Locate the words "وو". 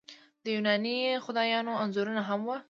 2.45-2.55